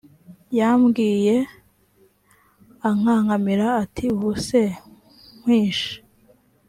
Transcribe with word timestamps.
yambwiye 0.59 1.35
ankankamira 2.87 3.67
ati 3.83 4.05
ubu 4.13 4.29
se 4.47 4.63
nkwishe 5.39 5.95